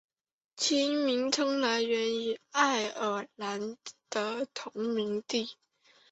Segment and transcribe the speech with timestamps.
[0.55, 3.77] 其名称来源于爱尔兰
[4.09, 5.59] 的同名地。